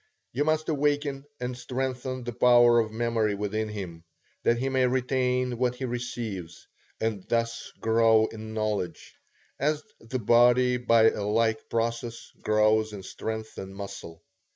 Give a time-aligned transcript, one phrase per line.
[0.33, 4.03] You must awaken and strengthen the power of memory within him,
[4.41, 6.65] that he may retain what he receives,
[6.99, 9.13] and thus grow in knowledge,
[9.59, 14.23] as the body by a like process grows in strength and muscle.